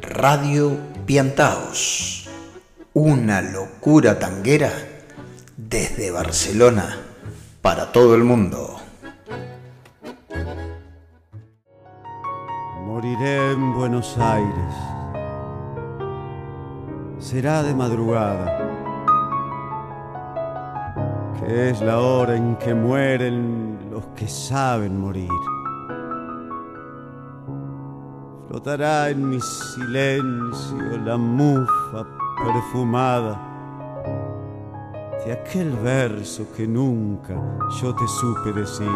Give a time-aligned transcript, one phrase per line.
[0.00, 2.28] Radio Piantaos,
[2.92, 4.70] una locura tanguera
[5.56, 6.98] desde Barcelona
[7.62, 8.76] para todo el mundo.
[12.84, 14.74] Moriré en Buenos Aires.
[17.18, 18.75] Será de madrugada,
[21.46, 25.30] es la hora en que mueren los que saben morir.
[28.48, 32.04] Flotará en mi silencio la mufa
[32.36, 33.40] perfumada
[35.24, 37.34] de aquel verso que nunca
[37.80, 38.88] yo te supe decir.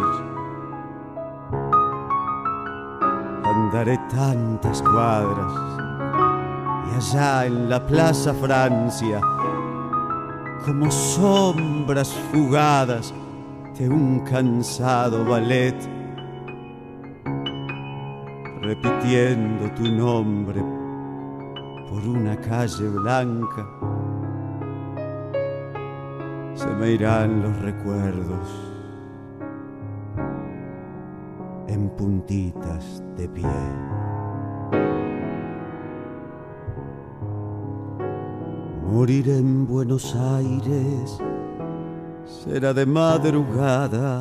[3.45, 5.53] Andaré tantas cuadras
[6.89, 9.21] y allá en la Plaza Francia,
[10.65, 13.15] como sombras fugadas
[13.79, 15.75] de un cansado ballet,
[18.61, 20.61] repitiendo tu nombre
[21.89, 23.67] por una calle blanca,
[26.55, 28.71] se me irán los recuerdos
[31.69, 34.00] en puntitas de pie.
[38.91, 41.17] Moriré en Buenos Aires,
[42.43, 44.19] será de madrugada,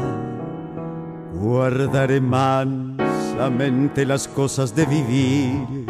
[1.33, 5.87] guardaré mansamente las cosas de vivir.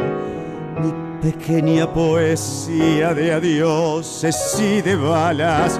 [0.80, 5.78] Mi pequeña poesía de adioses y de balas,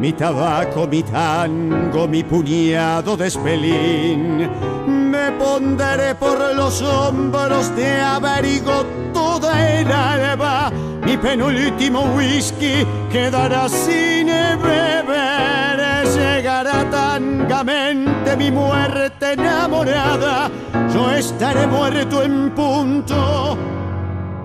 [0.00, 4.48] mi tabaco, mi tango, mi puñado de espelín.
[4.86, 10.70] Me pondré por los hombros de abrigo toda el alba.
[11.04, 15.78] Mi penúltimo whisky quedará sin beber.
[16.14, 20.50] Llegará tangamente mi muerte enamorada.
[20.92, 23.58] Yo estaré muerto en punto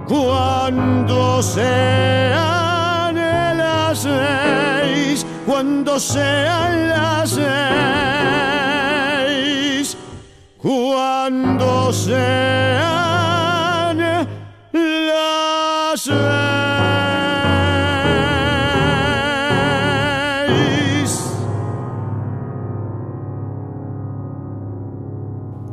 [0.07, 7.29] cuando sean las seis cuando sean las
[9.29, 9.97] seis,
[10.57, 12.37] cuando sean
[14.71, 16.13] las seis.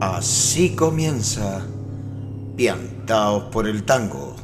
[0.00, 1.62] Así comienza
[2.56, 4.36] Piantaos por el tango.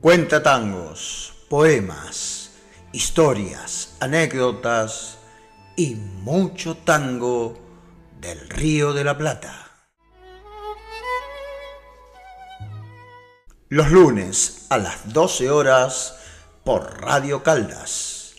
[0.00, 2.27] Cuenta tangos, poemas,
[2.98, 5.18] historias, anécdotas
[5.76, 7.56] y mucho tango
[8.20, 9.70] del Río de la Plata.
[13.68, 16.16] Los lunes a las 12 horas
[16.64, 18.34] por Radio Caldas.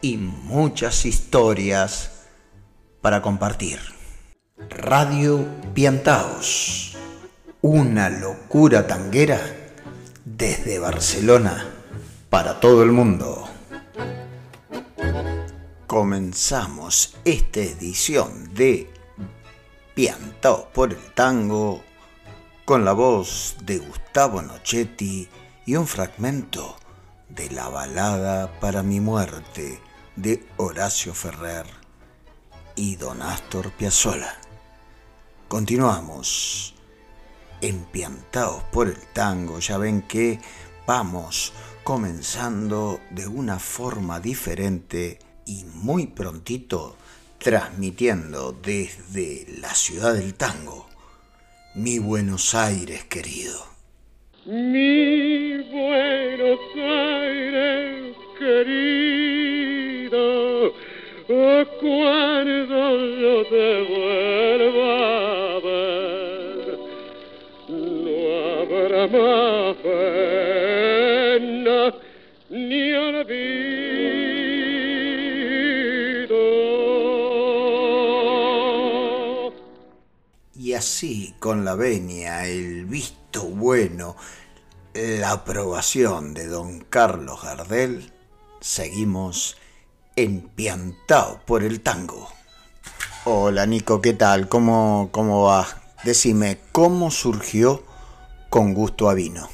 [0.00, 2.12] y muchas historias
[3.00, 3.93] para compartir.
[4.70, 6.96] Radio Piantaos,
[7.62, 9.40] una locura tanguera
[10.24, 11.66] desde Barcelona
[12.30, 13.48] para todo el mundo.
[15.94, 18.92] comenzamos esta edición de
[19.94, 21.84] Piantao por el Tango
[22.64, 25.28] con la voz de Gustavo Nochetti
[25.64, 26.76] y un fragmento
[27.28, 29.80] de la balada para mi muerte
[30.16, 31.66] de Horacio Ferrer
[32.74, 34.43] y Don Astor Piazzolla.
[35.48, 36.74] Continuamos
[37.60, 40.38] empiantados por el tango, ya ven que
[40.86, 41.52] vamos
[41.82, 46.96] comenzando de una forma diferente y muy prontito
[47.38, 50.88] transmitiendo desde la ciudad del tango,
[51.74, 53.66] mi Buenos Aires querido.
[54.46, 59.74] Mi Buenos Aires querido,
[72.50, 72.94] ni
[80.74, 84.16] así, con la venia, el visto bueno,
[84.94, 88.12] la aprobación de don Carlos Gardel,
[88.60, 89.56] seguimos
[90.16, 92.28] empiantados por el tango.
[93.24, 94.48] Hola Nico, ¿qué tal?
[94.48, 95.66] ¿Cómo, cómo va?
[96.04, 97.82] Decime, ¿cómo surgió
[98.54, 99.48] Con Gusto a Vino?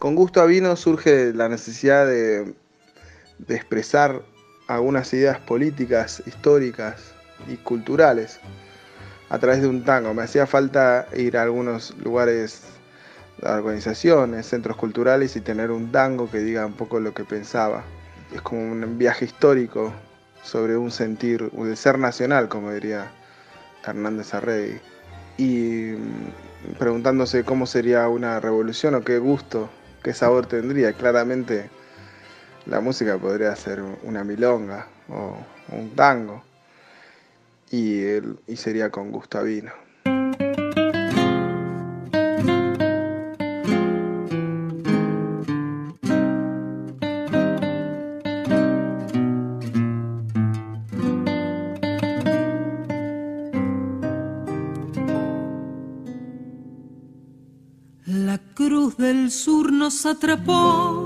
[0.00, 2.52] Con Gusto a Vino surge la necesidad de,
[3.48, 4.22] expresar
[4.66, 7.14] algunas ideas políticas, históricas
[7.46, 8.40] y culturales
[9.28, 10.14] a través de un tango.
[10.14, 12.62] Me hacía falta ir a algunos lugares,
[13.40, 17.84] organizaciones, centros culturales y tener un tango que diga un poco lo que pensaba.
[18.34, 19.92] Es como un viaje histórico
[20.42, 23.12] sobre un sentir, un ser nacional, como diría
[23.86, 24.80] Hernández Arrey.
[25.38, 25.94] Y
[26.78, 29.70] preguntándose cómo sería una revolución o qué gusto,
[30.02, 30.92] qué sabor tendría.
[30.92, 31.70] Claramente
[32.66, 35.36] la música podría ser una milonga o
[35.68, 36.42] un tango
[37.70, 38.02] y,
[38.46, 39.72] y sería con Gustavino.
[39.72, 39.91] La
[59.82, 61.01] nos atrapó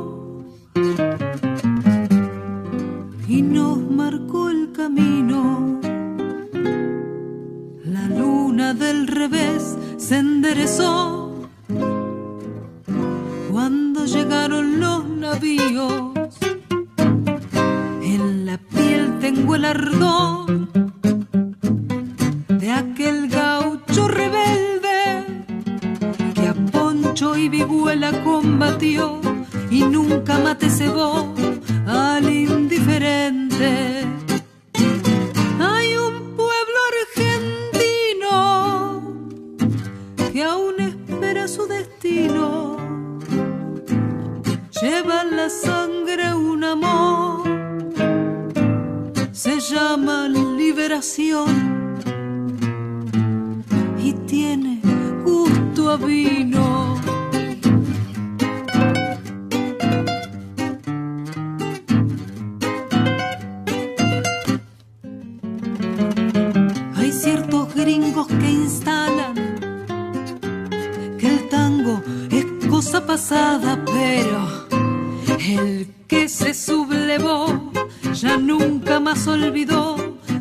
[79.44, 79.96] olvidó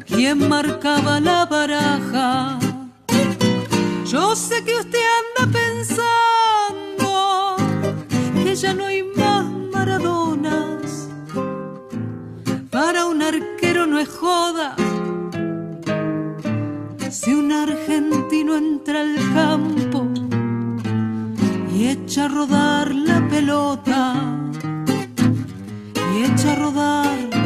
[0.05, 2.59] quién marcaba la baraja.
[4.05, 7.11] Yo sé que usted anda pensando
[8.43, 11.09] que ya no hay más Maradonas.
[12.69, 14.75] Para un arquero no es joda.
[17.09, 20.07] Si un argentino entra al campo
[21.73, 24.15] y echa a rodar la pelota,
[26.13, 27.44] y echa a rodar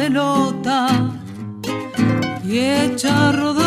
[0.00, 0.88] pelota
[2.42, 3.66] y echa a rodar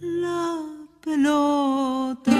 [0.00, 0.62] la
[1.04, 2.32] pelota.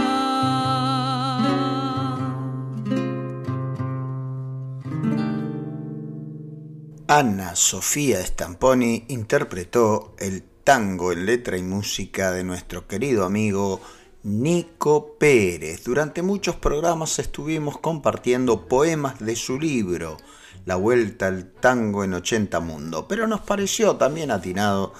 [7.07, 13.83] Ana Sofía Stamponi interpretó el tango en letra y música de nuestro querido amigo
[14.25, 15.83] Nico Pérez.
[15.83, 20.17] Durante muchos programas estuvimos compartiendo poemas de su libro,
[20.65, 24.93] La Vuelta al Tango en 80 Mundo, pero nos pareció también atinado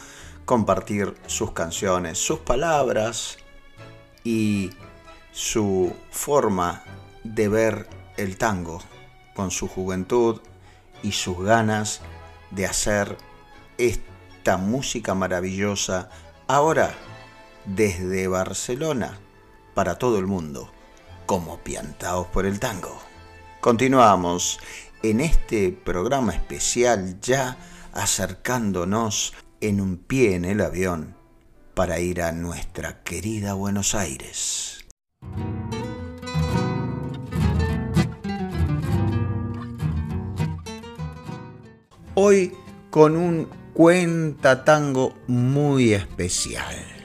[0.45, 3.39] compartir sus canciones, sus palabras
[4.25, 4.71] y
[5.31, 6.83] su forma
[7.23, 7.87] de ver
[8.17, 8.83] el tango,
[9.35, 10.41] con su juventud
[11.05, 12.01] y sus ganas
[12.51, 13.17] de hacer
[13.79, 16.11] esta música maravillosa
[16.49, 16.93] ahora
[17.65, 19.19] desde Barcelona
[19.75, 20.71] para todo el mundo,
[21.27, 23.01] como piantaos por el tango.
[23.61, 24.59] Continuamos
[25.03, 27.57] en este programa especial ya
[27.93, 31.15] acercándonos en un pie en el avión
[31.75, 34.85] para ir a nuestra querida Buenos Aires.
[42.15, 42.53] Hoy
[42.91, 47.02] con un cuenta tango muy especial.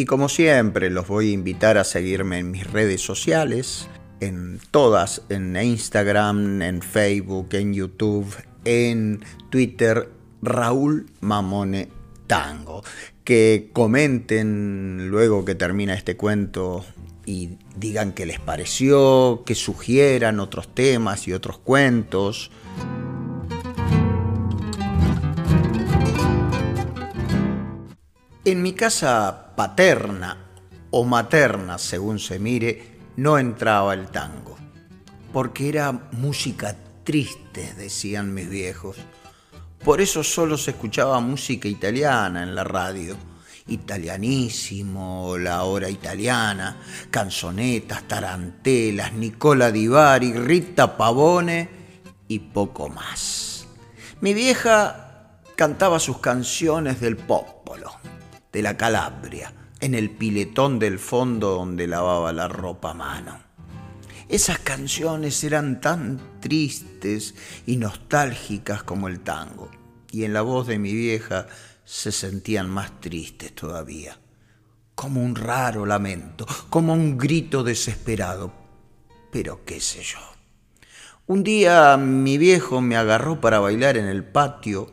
[0.00, 3.88] Y como siempre los voy a invitar a seguirme en mis redes sociales,
[4.20, 8.32] en todas, en Instagram, en Facebook, en YouTube,
[8.64, 10.08] en Twitter,
[10.40, 11.88] Raúl Mamone
[12.28, 12.84] Tango.
[13.24, 16.84] Que comenten luego que termina este cuento
[17.26, 22.52] y digan qué les pareció, que sugieran otros temas y otros cuentos.
[28.44, 30.36] En mi casa paterna
[30.92, 34.56] o materna, según se mire, no entraba el tango,
[35.32, 38.98] porque era música triste, decían mis viejos.
[39.82, 43.16] Por eso solo se escuchaba música italiana en la radio.
[43.66, 46.76] Italianísimo, La Hora Italiana,
[47.10, 51.68] canzonetas, tarantelas, Nicola Di Bari, Rita Pavone
[52.28, 53.66] y poco más.
[54.20, 57.57] Mi vieja cantaba sus canciones del popolo,
[58.52, 63.40] de la Calabria, en el piletón del fondo donde lavaba la ropa a mano.
[64.28, 67.34] Esas canciones eran tan tristes
[67.66, 69.70] y nostálgicas como el tango,
[70.10, 71.46] y en la voz de mi vieja
[71.84, 74.18] se sentían más tristes todavía,
[74.94, 78.52] como un raro lamento, como un grito desesperado,
[79.32, 80.18] pero qué sé yo.
[81.26, 84.92] Un día mi viejo me agarró para bailar en el patio.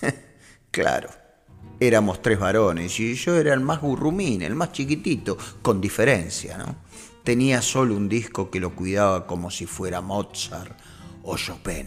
[0.70, 1.10] claro,
[1.80, 6.76] éramos tres varones y yo era el más gurrumín, el más chiquitito, con diferencia, ¿no?
[7.24, 10.78] Tenía solo un disco que lo cuidaba como si fuera Mozart
[11.22, 11.86] o Chopin,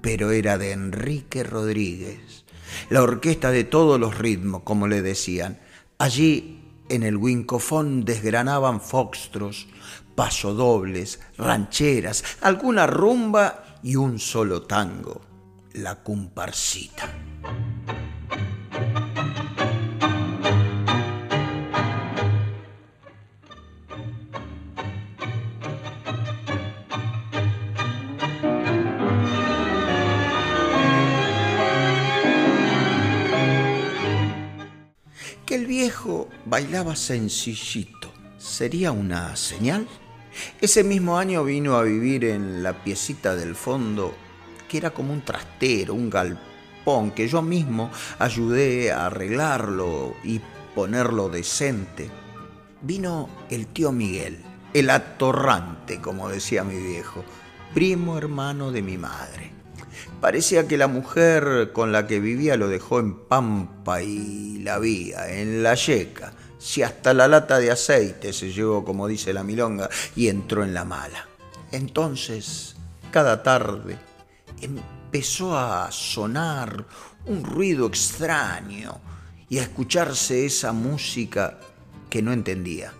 [0.00, 2.44] pero era de Enrique Rodríguez,
[2.90, 5.58] la orquesta de todos los ritmos, como le decían.
[5.98, 9.66] Allí en el wincofón desgranaban foxtros,
[10.14, 15.20] pasodobles, rancheras, alguna rumba y un solo tango,
[15.74, 17.12] la comparsita.
[36.46, 38.12] Bailaba sencillito.
[38.38, 39.86] ¿Sería una señal?
[40.60, 44.14] Ese mismo año vino a vivir en la piecita del fondo,
[44.68, 50.40] que era como un trastero, un galpón, que yo mismo ayudé a arreglarlo y
[50.74, 52.08] ponerlo decente.
[52.80, 54.38] Vino el tío Miguel,
[54.72, 57.24] el atorrante, como decía mi viejo,
[57.74, 59.55] primo hermano de mi madre.
[60.20, 65.30] Parecía que la mujer con la que vivía lo dejó en Pampa y la vía,
[65.30, 66.32] en la yeca.
[66.58, 70.74] Si hasta la lata de aceite se llevó, como dice la milonga, y entró en
[70.74, 71.28] la mala.
[71.72, 72.76] Entonces,
[73.10, 73.98] cada tarde,
[74.60, 76.86] empezó a sonar
[77.26, 79.00] un ruido extraño
[79.48, 81.58] y a escucharse esa música
[82.10, 82.92] que no entendía.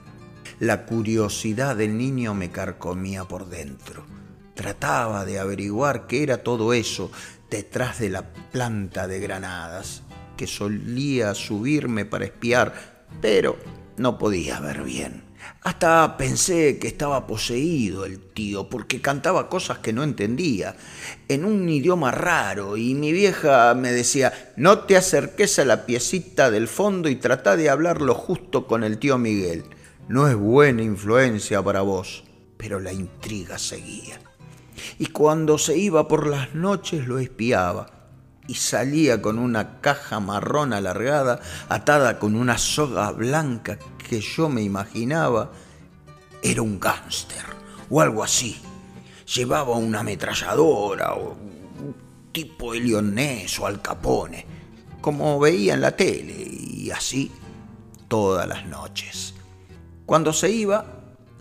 [0.60, 4.15] La curiosidad del niño me carcomía por dentro
[4.56, 7.12] Trataba de averiguar qué era todo eso
[7.50, 10.02] detrás de la planta de granadas,
[10.38, 13.58] que solía subirme para espiar, pero
[13.98, 15.24] no podía ver bien.
[15.60, 20.74] Hasta pensé que estaba poseído el tío, porque cantaba cosas que no entendía,
[21.28, 26.50] en un idioma raro, y mi vieja me decía, no te acerques a la piecita
[26.50, 29.64] del fondo y trata de hablarlo justo con el tío Miguel.
[30.08, 32.24] No es buena influencia para vos.
[32.56, 34.18] Pero la intriga seguía
[34.98, 37.86] y cuando se iba por las noches lo espiaba
[38.48, 43.78] y salía con una caja marrón alargada atada con una soga blanca
[44.08, 45.50] que yo me imaginaba
[46.42, 47.44] era un gángster
[47.90, 48.60] o algo así.
[49.34, 51.94] Llevaba una ametralladora o un
[52.32, 54.46] tipo Elionés o Al Capone,
[55.00, 57.32] como veía en la tele y así
[58.06, 59.34] todas las noches.
[60.04, 60.95] Cuando se iba,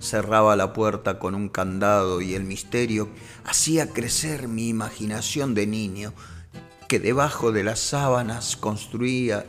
[0.05, 3.09] cerraba la puerta con un candado y el misterio
[3.43, 6.13] hacía crecer mi imaginación de niño,
[6.87, 9.45] que debajo de las sábanas construía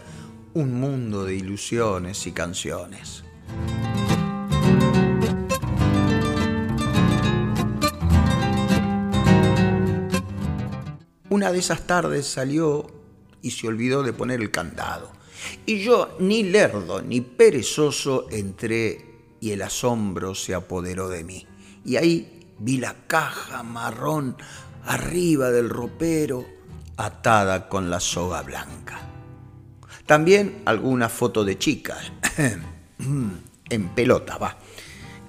[0.55, 3.23] un mundo de ilusiones y canciones.
[11.29, 12.87] Una de esas tardes salió
[13.43, 15.13] y se olvidó de poner el candado.
[15.67, 19.06] Y yo, ni lerdo ni perezoso, entré
[19.47, 21.47] y el asombro se apoderó de mí.
[21.85, 24.37] Y ahí vi la caja marrón
[24.85, 26.45] arriba del ropero,
[26.97, 28.99] atada con la soga blanca.
[30.05, 32.11] También alguna foto de chicas,
[32.99, 34.59] en pelota, va,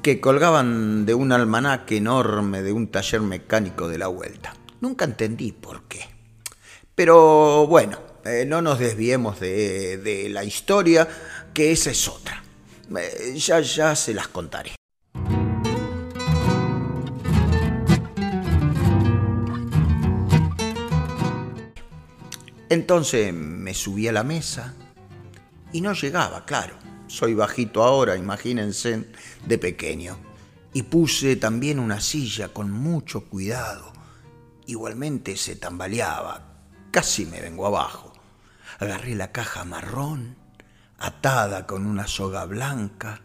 [0.01, 4.55] que colgaban de un almanaque enorme de un taller mecánico de la vuelta.
[4.81, 6.09] Nunca entendí por qué.
[6.95, 11.07] Pero bueno, eh, no nos desviemos de, de, la historia,
[11.53, 12.47] que esa es otra.
[12.96, 14.75] Eh, ya, ya se las contaré.
[22.70, 24.74] Entonces me subí a la mesa
[25.72, 26.75] y no llegaba, claro.
[27.08, 29.10] Soy bajito ahora, imagínense,
[29.46, 30.17] de pequeño.
[30.74, 33.94] Y puse también una silla con mucho cuidado.
[34.65, 36.60] Igualmente se tambaleaba,
[36.91, 38.12] casi me vengo abajo.
[38.79, 40.36] Agarré la caja marrón,
[40.98, 43.22] atada con una soga blanca,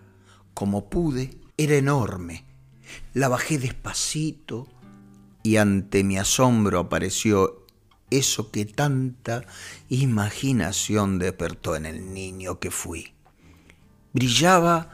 [0.54, 2.44] como pude, era enorme.
[3.14, 4.68] La bajé despacito
[5.42, 7.66] y ante mi asombro apareció
[8.10, 9.44] eso que tanta
[9.88, 13.14] imaginación despertó en el niño que fui.
[14.12, 14.90] Brillaba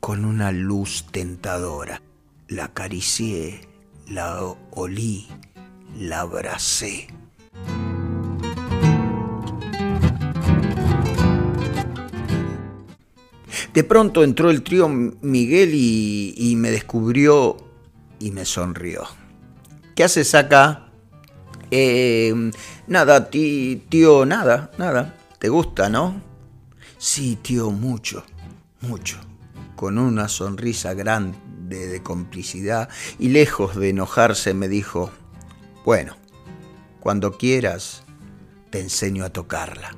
[0.00, 2.02] con una luz tentadora.
[2.48, 3.68] La acaricié,
[4.08, 5.28] la olí,
[5.96, 7.08] la abracé.
[13.74, 17.56] De pronto entró el trío Miguel y, y me descubrió
[18.18, 19.04] y me sonrió.
[19.94, 20.90] ¿Qué haces acá?
[21.70, 22.50] Eh,
[22.86, 25.16] nada, tío, nada, nada.
[25.38, 26.20] ¿Te gusta, no?
[26.98, 28.24] Sí, tío, mucho,
[28.80, 29.18] mucho.
[29.76, 35.10] Con una sonrisa grande de complicidad y lejos de enojarse me dijo,
[35.84, 36.16] bueno,
[36.98, 38.02] cuando quieras
[38.70, 39.96] te enseño a tocarla.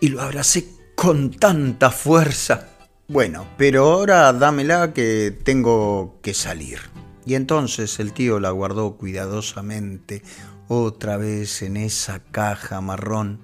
[0.00, 2.77] Y lo abracé con tanta fuerza.
[3.10, 6.78] Bueno, pero ahora dámela que tengo que salir.
[7.24, 10.22] Y entonces el tío la guardó cuidadosamente
[10.68, 13.40] otra vez en esa caja marrón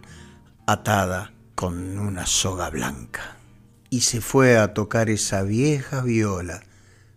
[0.67, 3.39] atada con una soga blanca.
[3.89, 6.63] Y se fue a tocar esa vieja viola,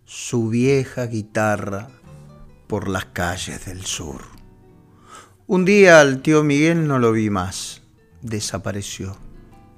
[0.06, 1.88] su vieja guitarra,
[2.66, 4.22] por las calles del sur.
[5.46, 7.82] Un día al tío Miguel no lo vi más,
[8.22, 9.18] desapareció.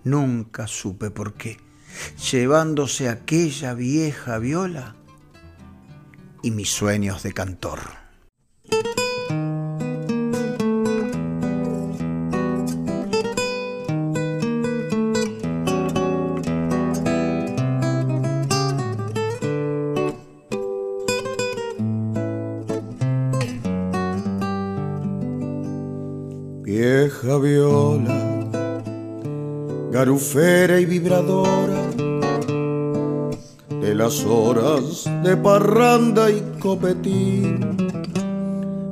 [0.05, 1.57] Nunca supe por qué,
[2.31, 4.94] llevándose aquella vieja viola
[6.42, 8.00] y mis sueños de cantor.
[30.21, 31.81] Garufera y vibradora
[33.81, 37.77] de las horas de parranda y copetín,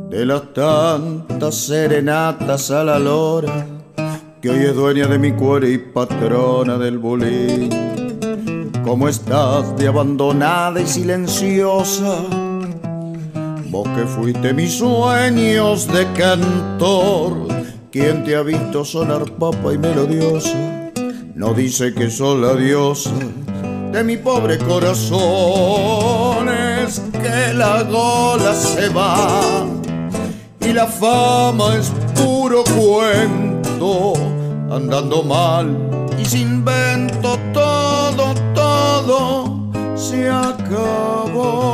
[0.08, 3.66] de las tantas serenatas a la lora,
[4.40, 7.68] que hoy es dueña de mi cuero y patrona del bolín.
[8.82, 12.22] ¿Cómo estás de abandonada y silenciosa?
[13.70, 17.48] Vos que fuiste mis sueños de cantor
[17.90, 20.77] ¿Quién te ha visto sonar papa y melodiosa?
[21.38, 23.12] No dice que soy la diosa
[23.92, 26.48] de mi pobre corazón.
[26.48, 29.64] Es que la gola se va
[30.60, 34.14] y la fama es puro cuento.
[34.68, 41.70] Andando mal y sin vento, todo, todo se acabó.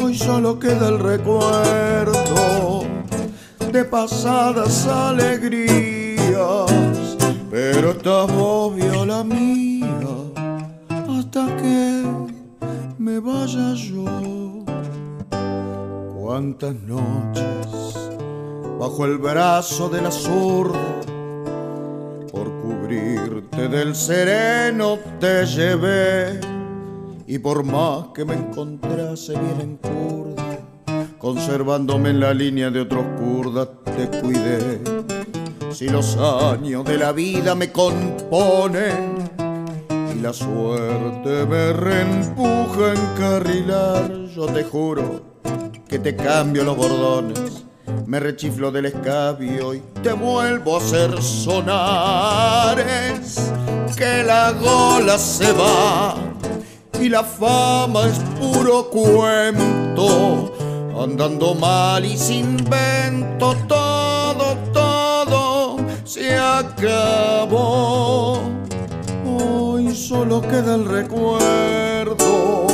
[0.00, 2.84] Hoy solo queda el recuerdo
[3.72, 6.67] de pasadas alegrías,
[7.50, 9.86] pero estás vos, la mía,
[10.88, 12.04] hasta que
[12.98, 14.64] me vaya yo.
[16.16, 18.10] Cuántas noches
[18.78, 20.78] bajo el brazo de la zurda,
[22.30, 26.40] por cubrirte del sereno te llevé,
[27.26, 29.78] y por más que me encontrase bien en
[31.18, 34.97] conservándome en la línea de otros kurdas, te cuidé.
[35.78, 39.30] Si los años de la vida me componen
[40.12, 45.22] y la suerte me reempuja a encarrilar, yo te juro
[45.88, 47.64] que te cambio los bordones
[48.06, 52.80] me rechiflo del escabio y te vuelvo a hacer sonar.
[52.80, 53.52] Es
[53.96, 56.16] que la gola se va
[57.00, 60.52] y la fama es puro cuento.
[61.00, 64.17] Andando mal y sin vento, todo
[66.08, 68.40] se acabó.
[69.26, 72.66] Hoy solo queda el recuerdo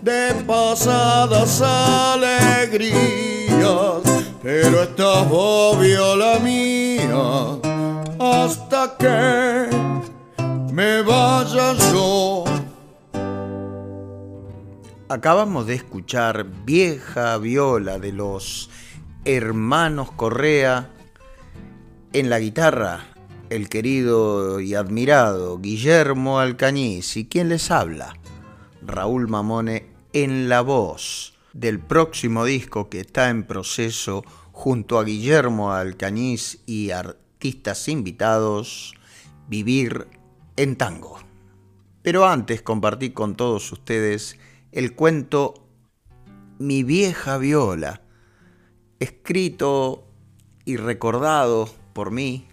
[0.00, 2.88] de pasadas alegrías,
[4.42, 7.58] pero esta obvio la mía
[8.18, 9.68] hasta que
[10.72, 12.44] me vaya yo.
[15.10, 18.70] Acabamos de escuchar Vieja Viola de los
[19.26, 20.93] hermanos Correa
[22.14, 23.08] en la guitarra,
[23.50, 27.16] el querido y admirado Guillermo Alcañiz.
[27.16, 28.14] ¿Y quién les habla?
[28.82, 34.22] Raúl Mamone en la voz del próximo disco que está en proceso
[34.52, 38.94] junto a Guillermo Alcañiz y artistas invitados,
[39.48, 40.06] Vivir
[40.56, 41.18] en Tango.
[42.02, 44.38] Pero antes compartí con todos ustedes
[44.70, 45.66] el cuento
[46.60, 48.02] Mi vieja viola,
[49.00, 50.06] escrito
[50.64, 52.46] y recordado por mí,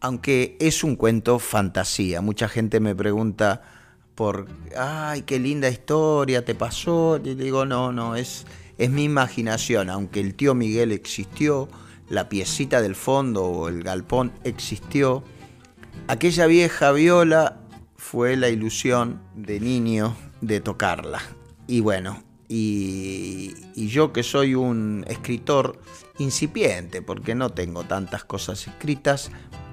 [0.00, 2.22] aunque es un cuento fantasía.
[2.22, 3.62] Mucha gente me pregunta
[4.14, 4.46] por,
[4.76, 7.20] ay, qué linda historia te pasó.
[7.22, 8.46] Y digo, no, no, es,
[8.78, 11.68] es mi imaginación, aunque el tío Miguel existió,
[12.08, 15.22] la piecita del fondo o el galpón existió.
[16.08, 17.58] Aquella vieja viola
[17.96, 21.20] fue la ilusión de niño de tocarla.
[21.66, 25.80] Y bueno, y, yo que soy un escritor
[26.18, 29.30] incipiente, porque no tengo tantas cosas escritas,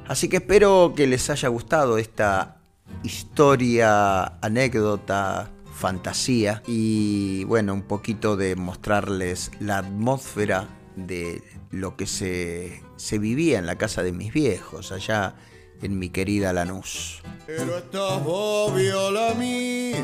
[0.08, 2.62] así que espero que les haya gustado esta
[3.04, 12.84] historia, anécdota, fantasía y bueno, un poquito de mostrarles la atmósfera de lo que se,
[12.98, 15.36] se vivía en la casa de mis viejos, allá
[15.82, 17.22] en mi querida Lanús.
[17.46, 20.04] Pero esta obvio la mía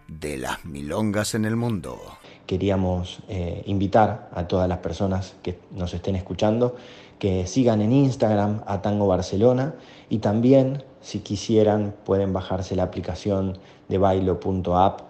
[0.06, 1.98] de las milongas en el mundo
[2.46, 6.76] queríamos eh, invitar a todas las personas que nos estén escuchando
[7.18, 9.76] que sigan en Instagram a Tango Barcelona
[10.10, 13.56] y también si quisieran pueden bajarse la aplicación
[13.88, 15.00] de bailo.app.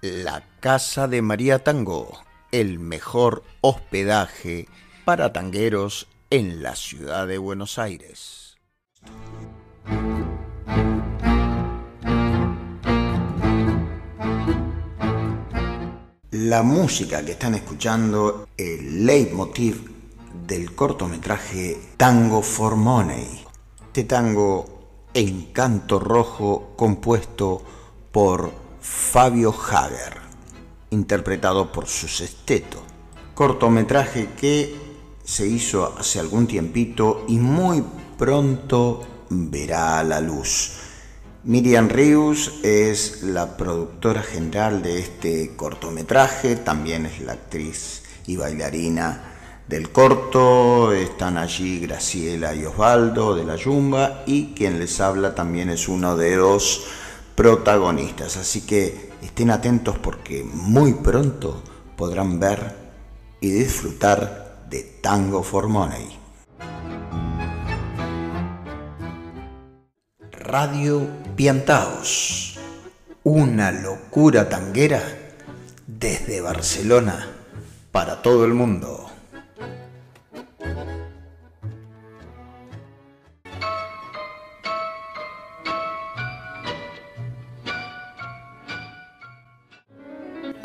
[0.00, 2.25] La Casa de María Tango,
[2.60, 4.66] el mejor hospedaje
[5.04, 8.56] para tangueros en la ciudad de Buenos Aires.
[16.30, 19.90] La música que están escuchando, el leitmotiv
[20.46, 23.44] del cortometraje Tango for Money.
[23.88, 27.62] Este tango en canto rojo compuesto
[28.12, 30.25] por Fabio Hager,
[30.90, 32.82] interpretado por su sexteto.
[33.34, 34.74] Cortometraje que
[35.24, 37.84] se hizo hace algún tiempito y muy
[38.18, 40.72] pronto verá la luz.
[41.44, 49.36] Miriam Rius es la productora general de este cortometraje, también es la actriz y bailarina
[49.68, 55.70] del corto, están allí Graciela y Osvaldo de la Yumba y quien les habla también
[55.70, 56.84] es uno de los
[57.34, 61.62] protagonistas, así que estén atentos porque muy pronto
[61.96, 62.74] podrán ver
[63.40, 66.18] y disfrutar de Tango for Money.
[70.30, 72.58] Radio Piantaos,
[73.24, 75.02] una locura tanguera
[75.86, 77.28] desde Barcelona
[77.90, 79.05] para todo el mundo.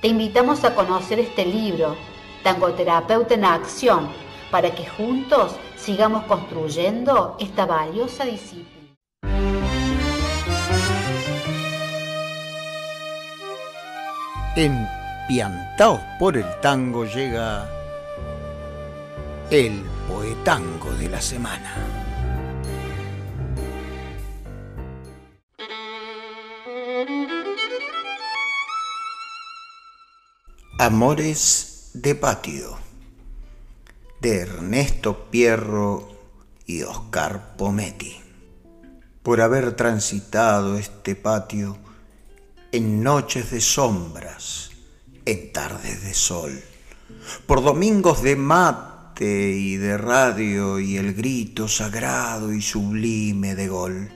[0.00, 1.96] Te invitamos a conocer este libro,
[2.44, 4.08] Tangoterapeuta en Acción,
[4.48, 8.94] para que juntos sigamos construyendo esta valiosa disciplina.
[14.54, 17.68] Empiantaos por el tango llega
[19.50, 21.97] el poetango de la semana.
[30.80, 32.78] Amores de patio
[34.20, 36.08] de Ernesto Pierro
[36.66, 38.16] y Oscar Pometti.
[39.24, 41.76] Por haber transitado este patio
[42.70, 44.70] en noches de sombras,
[45.24, 46.62] en tardes de sol,
[47.48, 54.12] por domingos de mate y de radio y el grito sagrado y sublime de gol,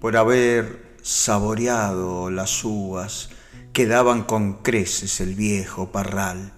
[0.00, 3.28] por haber saboreado las uvas
[3.72, 6.52] que daban con creces el viejo parral,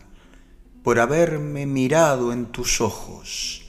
[0.83, 3.67] por haberme mirado en tus ojos,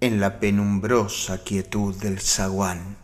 [0.00, 2.96] en la penumbrosa quietud del zaguán.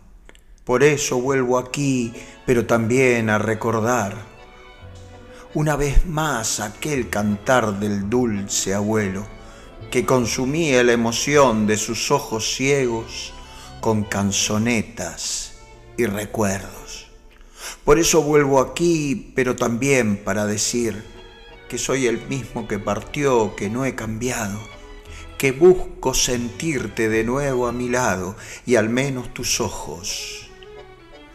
[0.64, 2.12] Por eso vuelvo aquí,
[2.44, 4.36] pero también a recordar
[5.54, 9.26] una vez más aquel cantar del dulce abuelo
[9.90, 13.32] que consumía la emoción de sus ojos ciegos
[13.80, 15.54] con canzonetas
[15.96, 16.85] y recuerdos.
[17.84, 21.04] Por eso vuelvo aquí, pero también para decir
[21.68, 24.58] que soy el mismo que partió, que no he cambiado,
[25.38, 30.50] que busco sentirte de nuevo a mi lado y al menos tus ojos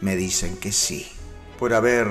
[0.00, 1.06] me dicen que sí,
[1.58, 2.08] por haber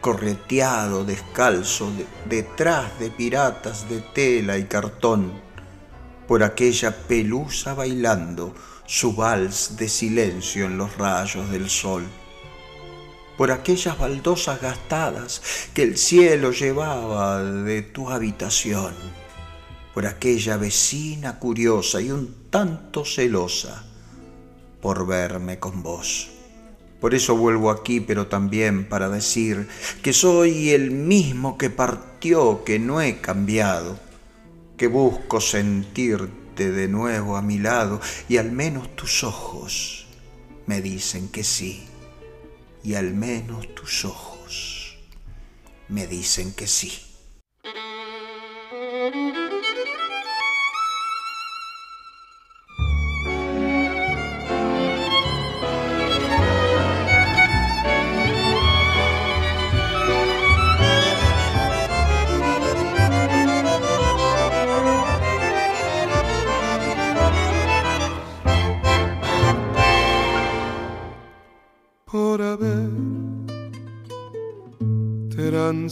[0.00, 1.90] correteado descalzo
[2.28, 5.32] detrás de piratas de tela y cartón,
[6.26, 8.54] por aquella pelusa bailando
[8.86, 12.04] su vals de silencio en los rayos del sol
[13.42, 15.42] por aquellas baldosas gastadas
[15.74, 18.94] que el cielo llevaba de tu habitación,
[19.92, 23.82] por aquella vecina curiosa y un tanto celosa
[24.80, 26.30] por verme con vos.
[27.00, 29.66] Por eso vuelvo aquí, pero también para decir
[30.04, 33.98] que soy el mismo que partió, que no he cambiado,
[34.76, 40.06] que busco sentirte de nuevo a mi lado y al menos tus ojos
[40.66, 41.88] me dicen que sí
[42.84, 44.96] y al menos tus ojos
[45.88, 47.11] me dicen que sí.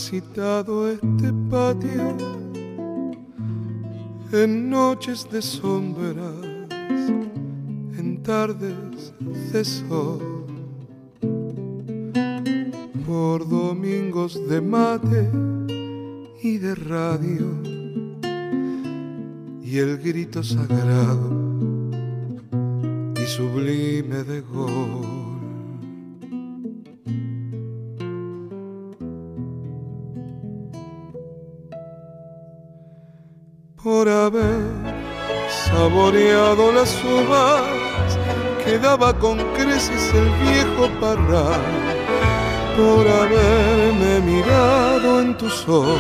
[0.01, 2.17] Transitado este patio
[4.33, 6.35] en noches de sombras,
[7.99, 9.13] en tardes
[9.53, 10.47] de sol,
[13.07, 15.31] por domingos de mate
[16.43, 17.47] y de radio
[19.63, 21.31] y el grito sagrado
[23.23, 24.80] y sublime de gol.
[33.83, 34.61] Por haber
[35.49, 37.63] saboreado las uvas
[38.65, 41.61] que daba con creces el viejo parral,
[42.77, 45.99] por haberme mirado en tus ojos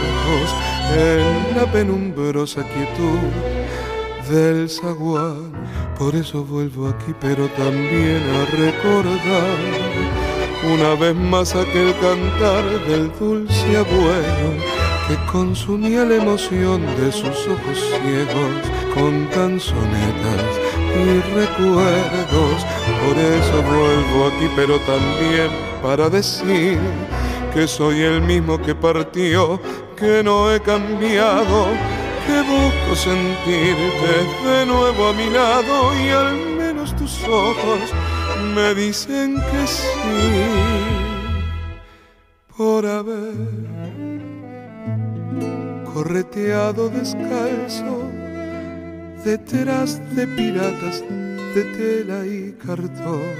[0.94, 5.52] en la penumbrosa quietud del zaguán.
[5.98, 9.58] Por eso vuelvo aquí, pero también a recordar
[10.74, 14.79] una vez más aquel cantar del dulce abuelo
[15.10, 18.54] que consumía la emoción de sus ojos ciegos
[18.94, 20.50] con canzonetas
[21.02, 22.58] y recuerdos.
[23.02, 25.50] Por eso vuelvo aquí, pero también
[25.82, 26.78] para decir
[27.52, 29.60] que soy el mismo que partió,
[29.96, 31.66] que no he cambiado,
[32.24, 34.12] que busco sentirte
[34.48, 37.80] de nuevo a mi lado y al menos tus ojos
[38.54, 41.10] me dicen que sí
[42.56, 44.09] por haber
[46.02, 48.08] correteado descalzo
[49.22, 51.04] detrás de piratas
[51.54, 53.34] de tela y cartón.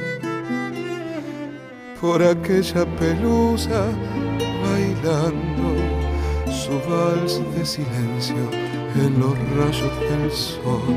[1.99, 3.87] Por aquella pelusa
[4.63, 5.69] bailando
[6.61, 8.45] su vals de silencio
[8.95, 10.97] en los rayos del sol.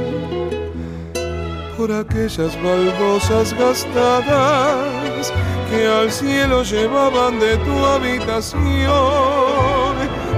[1.78, 5.32] Por aquellas baldosas gastadas
[5.70, 9.73] que al cielo llevaban de tu habitación,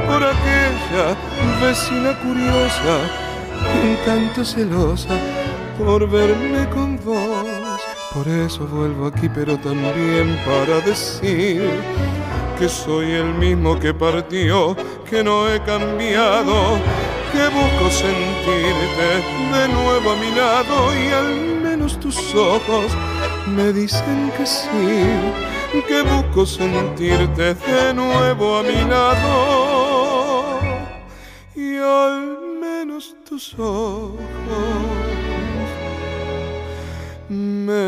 [0.08, 1.16] por aquella
[1.62, 2.96] vecina curiosa,
[3.84, 5.18] un tanto celosa
[5.78, 7.82] por verme con vos.
[8.14, 11.70] Por eso vuelvo aquí, pero también para decir
[12.58, 14.76] que soy el mismo que partió,
[15.10, 16.78] que no he cambiado,
[17.34, 19.08] que busco sentirte
[19.52, 22.92] de nuevo a mi lado y al menos tus ojos
[23.48, 29.65] me dicen que sí, que busco sentirte de nuevo a mi lado y
[31.96, 34.20] al menos tus ojos
[37.30, 37.86] me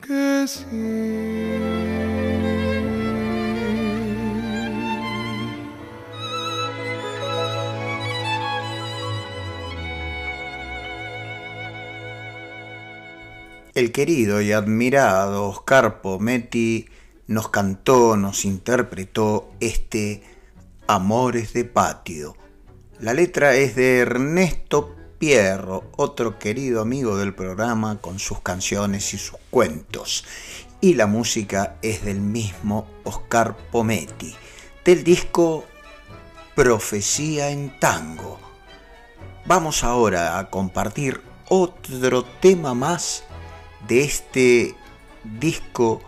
[0.00, 1.22] que sí.
[13.74, 16.86] El querido y admirado Oscar Pometti
[17.26, 20.22] nos cantó, nos interpretó este
[20.94, 22.36] Amores de Patio.
[23.00, 29.16] La letra es de Ernesto Pierro, otro querido amigo del programa con sus canciones y
[29.16, 30.22] sus cuentos.
[30.82, 34.34] Y la música es del mismo Oscar Pometti,
[34.84, 35.64] del disco
[36.54, 38.38] Profecía en Tango.
[39.46, 43.24] Vamos ahora a compartir otro tema más
[43.88, 44.74] de este
[45.24, 46.02] disco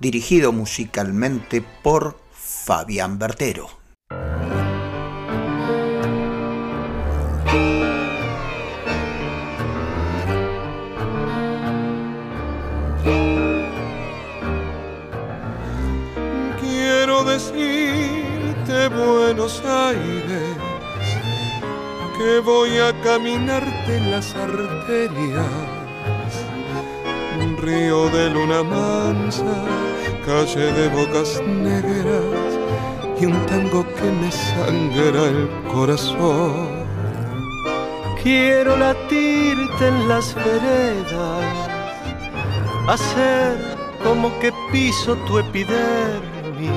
[0.00, 3.75] dirigido musicalmente por Fabián Bertero.
[16.60, 20.56] Quiero decirte Buenos Aires
[22.16, 25.46] que voy a caminarte en las arterias.
[27.58, 29.64] Río de luna mansa,
[30.24, 32.65] calle de bocas negras
[33.20, 36.86] y un tango que me sangra el corazón.
[38.22, 41.68] Quiero latirte en las veredas,
[42.88, 46.70] hacer como que piso tu epidermis,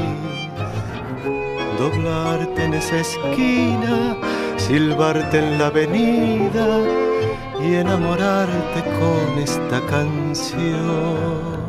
[1.77, 4.15] doblarte en esa esquina,
[4.57, 6.79] silbarte en la avenida
[7.61, 11.68] y enamorarte con esta canción.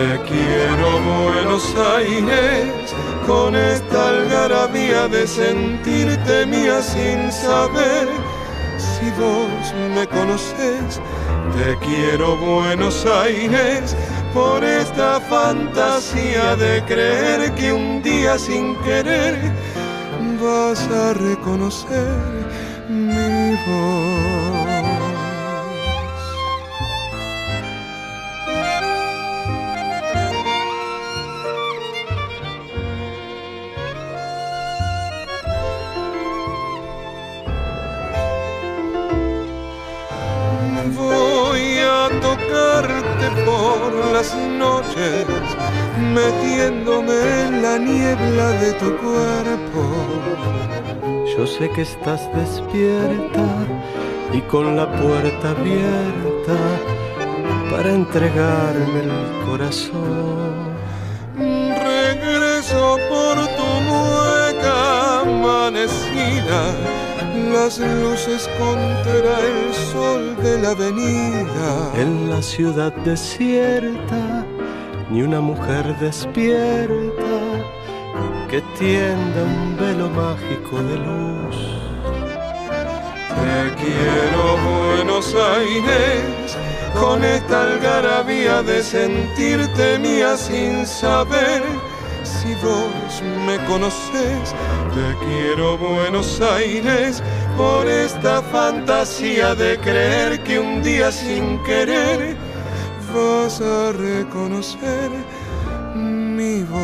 [0.00, 2.94] Te quiero Buenos Aires
[3.26, 8.08] con esta algarabía de sentirte mía sin saber
[8.78, 11.02] si vos me conoces.
[11.54, 13.94] Te quiero Buenos Aires
[14.32, 19.52] por esta fantasía de creer que un día sin querer
[20.42, 22.16] vas a reconocer
[22.88, 24.69] mi voz.
[43.70, 45.26] Por las noches,
[46.14, 49.82] metiéndome en la niebla de tu cuerpo
[51.40, 53.46] yo sé que estás despierta
[54.30, 56.56] y con la puerta abierta
[57.70, 60.74] para entregarme el corazón.
[61.38, 66.60] Regreso por tu mueca amanecida,
[67.52, 71.92] las luces contra el sol de la avenida.
[71.96, 74.44] En la ciudad desierta,
[75.10, 77.38] ni una mujer despierta
[78.48, 81.56] que tienda un velo mágico de luz.
[83.40, 86.56] Te quiero Buenos Aires,
[87.00, 91.62] con esta algarabía de sentirte mía sin saber
[92.22, 94.54] si vos me conoces.
[94.94, 97.22] Te quiero Buenos Aires,
[97.60, 102.34] por esta fantasía de creer que un día sin querer
[103.12, 105.10] vas a reconocer
[105.94, 106.80] mi voz.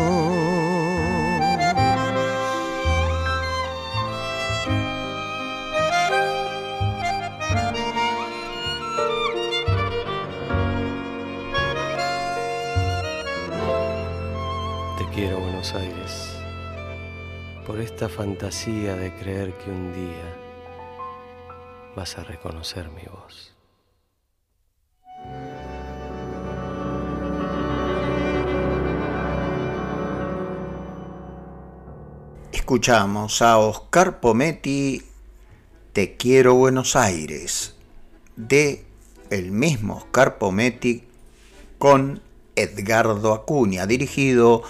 [14.99, 16.13] Te quiero Buenos Aires
[17.67, 20.46] por esta fantasía de creer que un día
[21.97, 23.55] vas a reconocer mi voz.
[32.53, 35.03] Escuchamos a Oscar Pometti,
[35.95, 37.75] Te quiero Buenos Aires,
[38.37, 38.85] de
[39.31, 41.05] el mismo Oscar Pometti
[41.79, 42.21] con
[42.57, 44.63] Edgardo Acuña, dirigido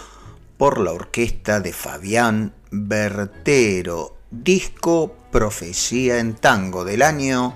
[0.57, 7.53] por la orquesta de Fabián Bertero, disco Profecía en Tango del año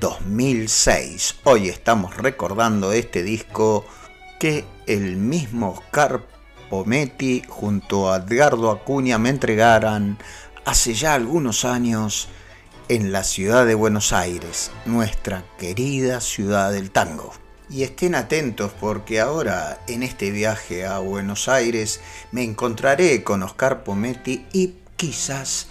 [0.00, 1.34] 2006.
[1.44, 3.84] Hoy estamos recordando este disco
[4.40, 6.26] que el mismo Oscar
[6.70, 10.16] Pometti junto a Edgardo Acuña me entregaran
[10.64, 12.28] hace ya algunos años
[12.88, 17.34] en la ciudad de Buenos Aires, nuestra querida ciudad del tango.
[17.68, 22.00] Y estén atentos porque ahora en este viaje a Buenos Aires
[22.32, 25.68] me encontraré con Oscar Pometti y quizás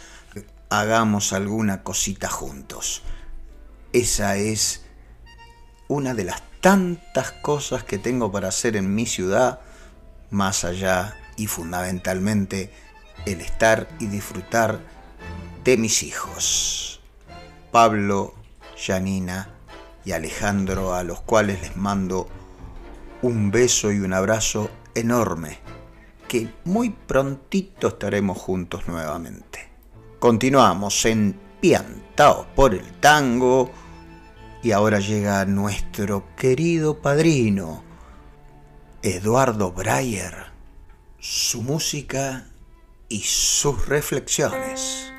[0.70, 3.04] hagamos alguna cosita juntos.
[3.94, 4.84] Esa es
[5.88, 9.62] una de las tantas cosas que tengo para hacer en mi ciudad,
[10.30, 12.72] más allá y fundamentalmente
[13.26, 14.80] el estar y disfrutar
[15.64, 17.00] de mis hijos.
[17.72, 18.34] Pablo,
[18.78, 19.50] Janina
[20.04, 22.28] y Alejandro, a los cuales les mando
[23.22, 25.60] un beso y un abrazo enorme,
[26.28, 29.67] que muy prontito estaremos juntos nuevamente.
[30.20, 33.70] Continuamos en Piantaos por el Tango
[34.64, 37.84] y ahora llega nuestro querido padrino,
[39.04, 40.48] Eduardo Breyer,
[41.20, 42.48] su música
[43.08, 45.14] y sus reflexiones.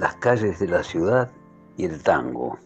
[0.00, 1.30] Las calles de la ciudad
[1.76, 2.58] y el tango.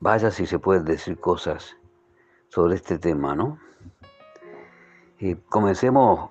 [0.00, 1.76] Vaya si se pueden decir cosas
[2.48, 3.58] sobre este tema, ¿no?
[5.18, 6.30] Eh, comencemos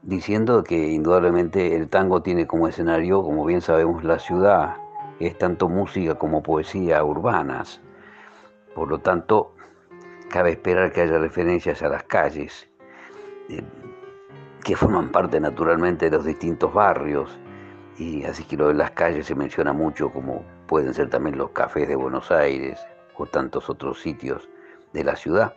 [0.00, 4.76] diciendo que indudablemente el tango tiene como escenario, como bien sabemos, la ciudad.
[5.20, 7.82] Es tanto música como poesía urbanas.
[8.74, 9.54] Por lo tanto,
[10.30, 12.70] cabe esperar que haya referencias a las calles,
[13.50, 13.62] eh,
[14.64, 17.38] que forman parte naturalmente de los distintos barrios.
[17.98, 21.50] Y así que lo de las calles se menciona mucho, como pueden ser también los
[21.50, 22.78] cafés de Buenos Aires
[23.16, 24.48] o tantos otros sitios
[24.92, 25.54] de la ciudad.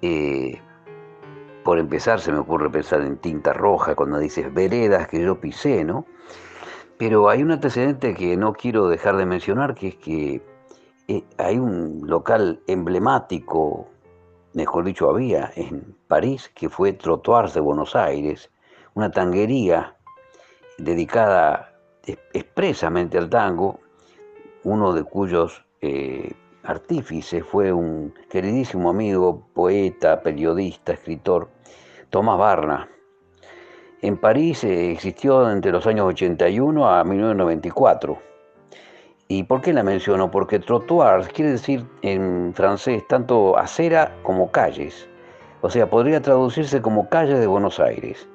[0.00, 0.60] Eh,
[1.62, 5.84] por empezar, se me ocurre pensar en tinta roja cuando dices veredas que yo pisé,
[5.84, 6.06] ¿no?
[6.98, 10.42] Pero hay un antecedente que no quiero dejar de mencionar, que es que
[11.08, 13.88] eh, hay un local emblemático,
[14.54, 18.50] mejor dicho, había en París, que fue Trottoirs de Buenos Aires,
[18.94, 19.96] una tanguería
[20.78, 21.72] dedicada
[22.32, 23.80] expresamente al tango,
[24.64, 26.32] uno de cuyos eh,
[26.64, 31.48] artífice fue un queridísimo amigo, poeta, periodista, escritor,
[32.10, 32.88] Tomás Barna.
[34.00, 38.18] En París eh, existió entre los años 81 a 1994.
[39.28, 40.30] ¿Y por qué la menciono?
[40.30, 45.08] Porque trottoirs quiere decir en francés tanto acera como calles.
[45.62, 48.28] O sea, podría traducirse como calle de Buenos Aires.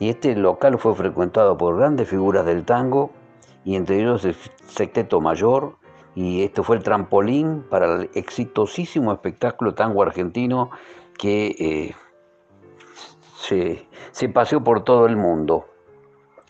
[0.00, 3.10] Y este local fue frecuentado por grandes figuras del tango,
[3.64, 4.34] y entre ellos el
[4.66, 5.76] Secteto Mayor,
[6.14, 10.70] y esto fue el trampolín para el exitosísimo espectáculo tango argentino
[11.18, 11.94] que eh,
[14.12, 15.66] se, paseó por todo el mundo.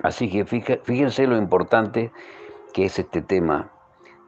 [0.01, 2.13] Así que fíjense lo importante
[2.73, 3.71] que es este tema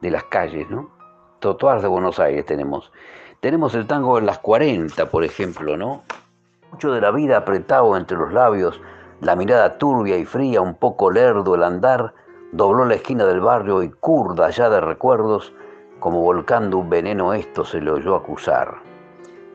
[0.01, 0.91] de las calles, ¿no?
[1.39, 2.91] Totuars de Buenos Aires tenemos.
[3.39, 6.03] Tenemos el tango de las 40, por ejemplo, ¿no?
[6.71, 8.79] Mucho de la vida apretado entre los labios,
[9.21, 12.13] la mirada turbia y fría, un poco lerdo el andar,
[12.53, 15.51] Dobló la esquina del barrio y curda ya de recuerdos,
[15.99, 18.75] como volcando un veneno esto se le oyó acusar.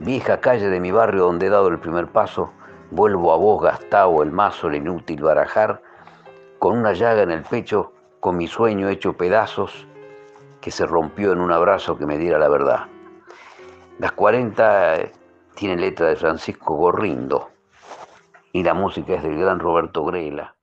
[0.01, 2.51] Vieja calle de mi barrio donde he dado el primer paso,
[2.91, 5.81] vuelvo a vos gastado el mazo, el inútil barajar,
[6.59, 9.87] con una llaga en el pecho, con mi sueño hecho pedazos,
[10.61, 12.87] que se rompió en un abrazo que me diera la verdad.
[14.01, 15.13] Las 40 eh,
[15.55, 17.51] tiene letra de Francisco Gorrindo
[18.53, 20.55] y la música es del gran Roberto Grela.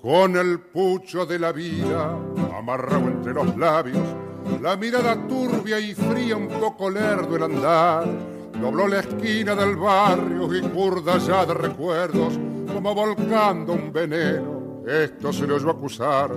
[0.00, 2.16] Con el pucho de la vida
[2.56, 4.02] amarrado entre los labios,
[4.62, 8.06] la mirada turbia y fría, un poco lerdo el andar,
[8.60, 12.38] dobló la esquina del barrio y curda ya de recuerdos,
[12.72, 14.82] como volcando un veneno.
[14.86, 16.30] Esto se le oyó acusar,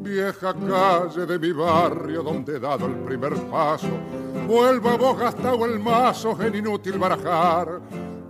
[0.00, 3.88] vieja calle de mi barrio donde he dado el primer paso,
[4.46, 7.80] vuelvo a vos gastado el mazo en inútil barajar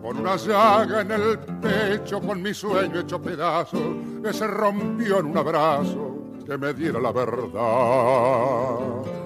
[0.00, 3.80] con una llaga en el pecho, con mi sueño hecho pedazos,
[4.22, 6.14] que se rompió en un abrazo
[6.46, 9.23] que me diera la verdad.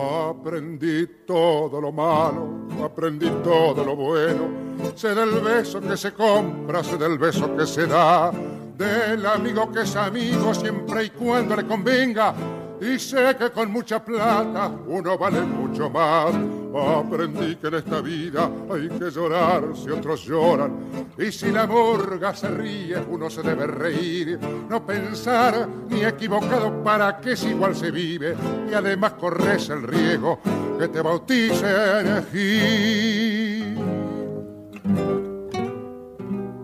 [0.00, 4.48] Aprendí todo lo malo, aprendí todo lo bueno,
[4.94, 9.80] sé del beso que se compra, sé del beso que se da, del amigo que
[9.80, 12.32] es amigo siempre y cuando le convenga,
[12.80, 16.34] y sé que con mucha plata uno vale mucho más.
[16.74, 20.72] Aprendí que en esta vida hay que llorar si otros lloran.
[21.16, 24.38] Y si la morga se ríe, uno se debe reír.
[24.68, 28.36] No pensar ni equivocado para que si igual se vive.
[28.70, 30.40] Y además corres el riesgo
[30.78, 32.26] que te bauticen.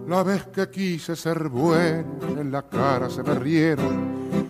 [0.06, 4.43] La vez que quise ser bueno, en la cara se me rieron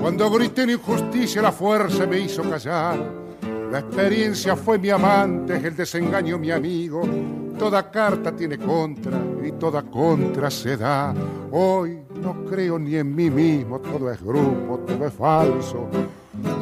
[0.00, 2.98] cuando grité en injusticia, la fuerza me hizo callar.
[3.70, 7.02] La experiencia fue mi amante, el desengaño mi amigo.
[7.58, 11.14] Toda carta tiene contra y toda contra se da.
[11.50, 15.88] Hoy no creo ni en mí mismo, todo es grupo, todo es falso.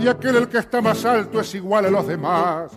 [0.00, 2.72] Y aquel el que está más alto es igual a los demás.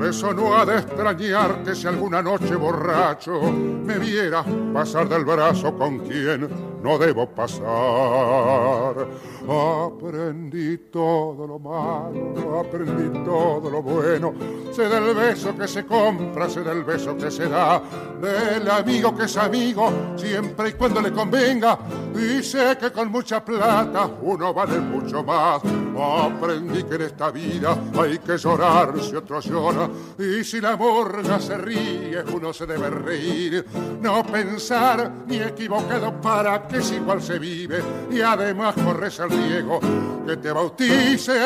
[0.00, 5.76] Por eso no ha de extrañarte si alguna noche borracho me vieras pasar del brazo
[5.76, 6.48] con quien
[6.82, 9.06] no debo pasar.
[9.46, 14.32] Aprendí todo lo malo, aprendí todo lo bueno.
[14.72, 17.82] Sé del beso que se compra, sé del beso que se da,
[18.22, 21.78] del amigo que es amigo, siempre y cuando le convenga.
[22.14, 25.60] Y sé que con mucha plata uno vale mucho más
[26.02, 29.89] Aprendí que en esta vida hay que llorar si otro llora.
[30.18, 33.64] Y si la morga se ríe, uno se debe reír.
[34.00, 37.82] No pensar ni equivocado para que es igual se vive.
[38.10, 39.80] Y además corres el riesgo
[40.26, 41.40] que te bautice.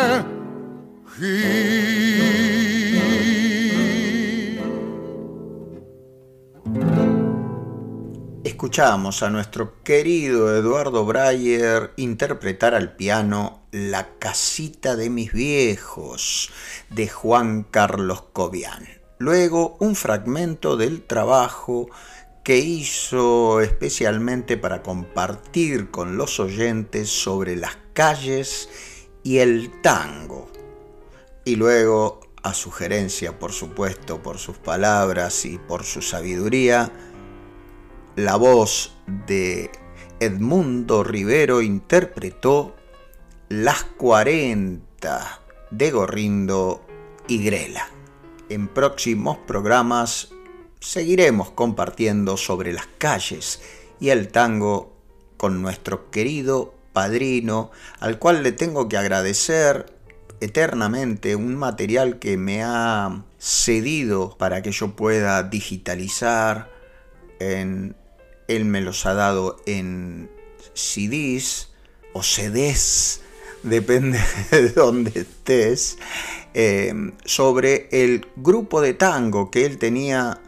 [8.55, 16.51] Escuchamos a nuestro querido Eduardo Breyer interpretar al piano La casita de mis viejos
[16.89, 18.87] de Juan Carlos Cobian.
[19.19, 21.89] Luego un fragmento del trabajo
[22.45, 28.69] que hizo especialmente para compartir con los oyentes sobre las calles
[29.25, 30.49] y el tango.
[31.45, 36.93] Y luego, a sugerencia por supuesto por sus palabras y por su sabiduría,
[38.17, 38.93] la voz
[39.27, 39.71] de
[40.21, 42.77] Edmundo Rivero interpretó
[43.49, 45.41] Las 40
[45.71, 46.87] de Gorrindo
[47.27, 47.89] y Grela.
[48.49, 50.29] En próximos programas
[50.79, 53.61] seguiremos compartiendo sobre las calles
[53.99, 54.93] y el tango
[55.37, 59.93] con nuestro querido padrino, al cual le tengo que agradecer
[60.41, 66.71] eternamente un material que me ha cedido para que yo pueda digitalizar
[67.41, 67.97] en
[68.49, 70.31] él me los ha dado en
[70.75, 71.71] CDs
[72.13, 73.21] o CDs,
[73.63, 74.21] depende
[74.51, 75.99] de dónde estés,
[76.53, 80.41] em, sobre el grupo de tango que él tenía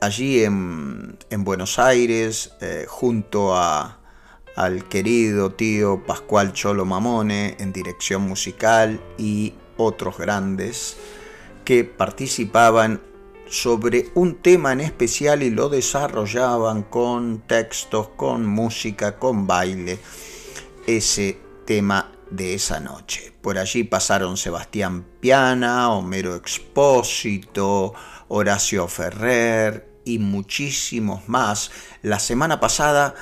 [0.00, 3.98] allí en, Buenos Aires eh, junto a,
[4.56, 10.96] al querido tío Pascual Cholo Mamone en dirección musical y otros grandes
[11.64, 13.00] que participaban
[13.54, 20.00] sobre un tema en especial y lo desarrollaban con textos, con música, con baile,
[20.88, 23.32] ese tema de esa noche.
[23.40, 27.94] Por allí pasaron Sebastián Piana, Homero Expósito,
[28.26, 31.70] Horacio Ferrer y muchísimos más.
[32.02, 33.14] La semana pasada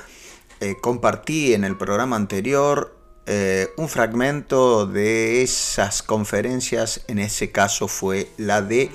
[0.59, 7.87] eh, compartí en el programa anterior eh, un fragmento de esas conferencias, en ese caso
[7.87, 8.89] fue la de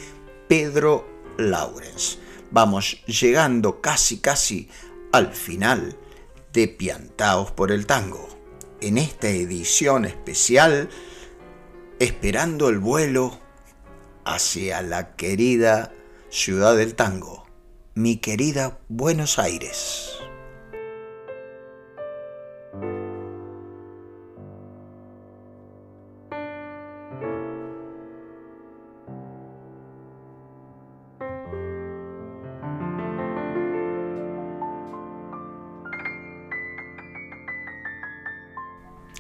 [0.49, 2.19] Pedro Lawrence.
[2.51, 4.69] Vamos llegando casi casi
[5.13, 5.97] al final
[6.53, 8.29] de Piantaos por el Tango.
[8.81, 10.89] En esta edición especial,
[11.99, 13.39] esperando el vuelo
[14.25, 15.93] hacia la querida
[16.31, 17.47] ciudad del tango,
[17.95, 20.28] mi querida Buenos Aires.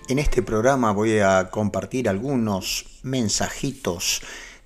[0.08, 4.22] En este programa voy a compartir algunos mensajitos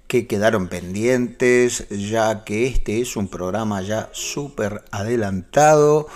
[0.07, 6.07] que quedaron pendientes, ya que este es un programa ya súper adelantado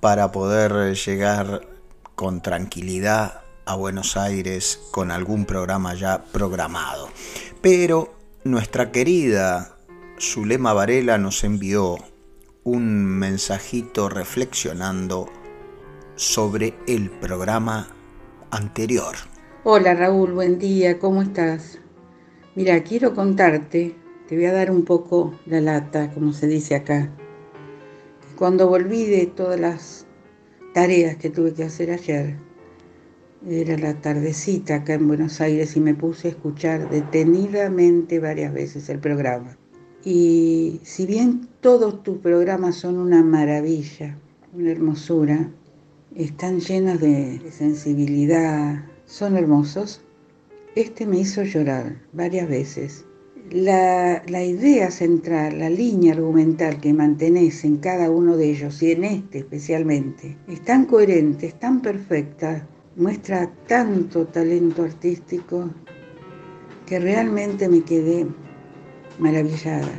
[0.00, 1.66] para poder llegar
[2.14, 7.08] con tranquilidad a Buenos Aires con algún programa ya programado.
[7.62, 8.14] Pero
[8.44, 9.78] nuestra querida
[10.20, 11.96] Zulema Varela nos envió
[12.64, 15.26] un mensajito reflexionando
[16.16, 17.93] sobre el programa
[18.54, 19.16] anterior.
[19.64, 21.78] Hola Raúl, buen día, ¿cómo estás?
[22.54, 23.96] Mira, quiero contarte,
[24.28, 27.10] te voy a dar un poco la lata, como se dice acá.
[28.36, 30.06] Cuando volví de todas las
[30.72, 32.36] tareas que tuve que hacer ayer,
[33.48, 38.88] era la tardecita acá en Buenos Aires y me puse a escuchar detenidamente varias veces
[38.88, 39.56] el programa.
[40.04, 44.16] Y si bien todos tus programas son una maravilla,
[44.52, 45.50] una hermosura,
[46.14, 50.00] están llenos de sensibilidad, son hermosos.
[50.76, 53.04] Este me hizo llorar varias veces.
[53.50, 59.04] La, idea central, la línea argumental que mantenés en cada uno de ellos y en
[59.04, 65.68] este especialmente, es tan coherente, es tan perfecta, muestra tanto talento artístico
[66.86, 68.26] que realmente me quedé
[69.18, 69.92] maravillada.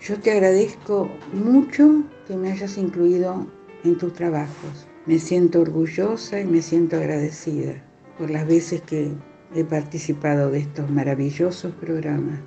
[0.00, 3.46] Yo te agradezco mucho que me hayas incluido
[3.84, 4.87] en tus trabajos.
[5.08, 7.82] Me siento orgullosa y me siento agradecida
[8.18, 9.10] por las veces que
[9.54, 12.40] he participado de estos maravillosos programas.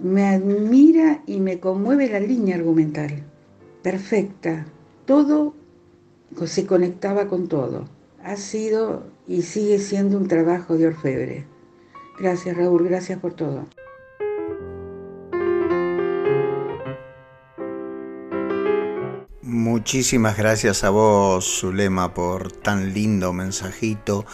[0.00, 3.22] Me admira y me conmueve la línea argumental.
[3.80, 4.66] Perfecta.
[5.06, 5.54] Todo
[6.46, 7.84] se conectaba con todo.
[8.24, 11.44] Ha sido y sigue siendo un trabajo de orfebre.
[12.18, 13.68] Gracias Raúl, gracias por todo.
[19.58, 24.24] Muchísimas gracias a vos, Zulema, por tan lindo mensajito,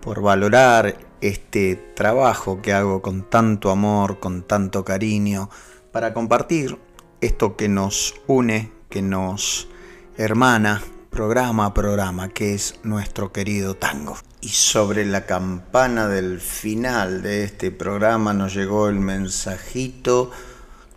[0.00, 5.50] por valorar este trabajo que hago con tanto amor, con tanto cariño,
[5.92, 6.80] para compartir
[7.20, 9.68] esto que nos une, que nos
[10.16, 14.16] hermana, programa a programa, que es nuestro querido tango.
[14.40, 20.32] Y sobre la campana del final de este programa nos llegó el mensajito,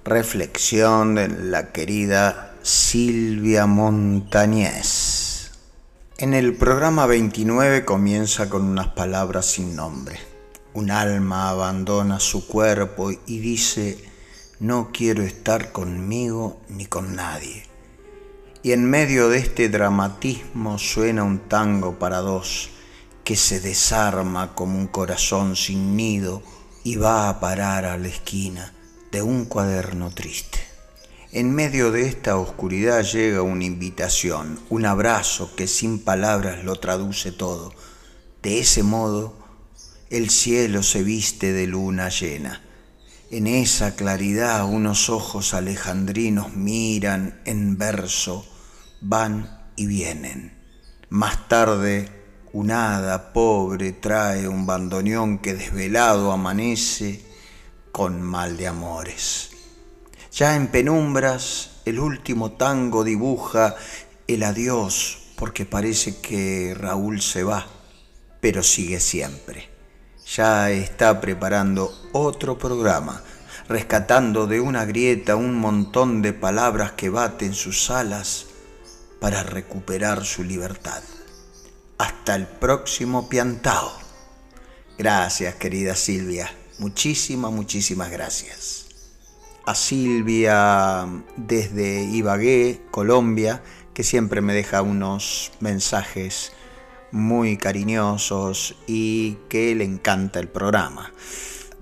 [0.04, 5.52] reflexión de la querida Silvia Montañez.
[6.18, 10.18] En el programa 29 comienza con unas palabras sin nombre.
[10.74, 14.04] Un alma abandona su cuerpo y dice,
[14.60, 17.68] no quiero estar conmigo ni con nadie.
[18.64, 22.72] Y en medio de este dramatismo suena un tango para dos
[23.24, 26.42] que se desarma como un corazón sin nido
[26.84, 28.74] y va a parar a la esquina
[29.12, 30.75] de un cuaderno triste.
[31.36, 37.34] En medio de esta oscuridad llega una invitación, un abrazo que sin palabras lo traduce
[37.34, 37.74] todo.
[38.42, 39.36] De ese modo,
[40.10, 42.62] el cielo se viste de luna llena.
[43.32, 48.48] En esa claridad unos ojos alejandrinos miran en verso,
[49.02, 50.58] van y vienen.
[51.10, 52.08] Más tarde,
[52.54, 57.22] un hada pobre trae un bandoneón que desvelado amanece
[57.92, 59.55] con mal de amores.
[60.36, 63.78] Ya en penumbras el último tango dibuja
[64.28, 67.66] el adiós porque parece que Raúl se va,
[68.42, 69.70] pero sigue siempre.
[70.36, 73.24] Ya está preparando otro programa,
[73.70, 78.48] rescatando de una grieta un montón de palabras que baten sus alas
[79.22, 81.02] para recuperar su libertad.
[81.98, 83.90] Hasta el próximo piantao.
[84.98, 86.54] Gracias, querida Silvia.
[86.80, 88.85] Muchísimas, muchísimas gracias
[89.66, 93.62] a Silvia desde Ibagué, Colombia,
[93.94, 96.52] que siempre me deja unos mensajes
[97.12, 101.12] muy cariñosos y que le encanta el programa.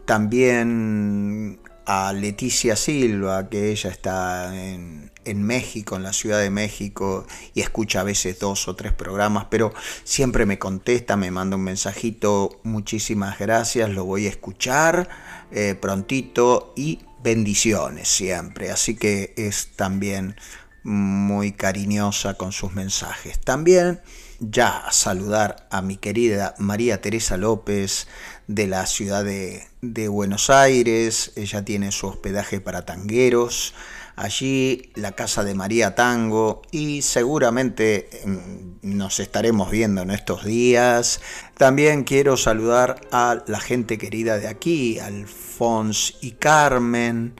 [0.05, 7.25] También a Leticia Silva, que ella está en, en, México, en la Ciudad de México,
[7.53, 9.73] y escucha a veces dos o tres programas, pero
[10.03, 15.09] siempre me contesta, me manda un mensajito, muchísimas gracias, lo voy a escuchar
[15.51, 20.35] eh, prontito y bendiciones siempre, así que es también
[20.83, 23.39] muy cariñosa con sus mensajes.
[23.39, 24.01] También
[24.39, 28.07] ya saludar a mi querida María Teresa López
[28.47, 33.73] de la ciudad de, de Buenos Aires, ella tiene su hospedaje para tangueros,
[34.15, 41.21] allí la casa de María Tango y seguramente mm, nos estaremos viendo en estos días.
[41.57, 47.35] También quiero saludar a la gente querida de aquí, Alfons y Carmen,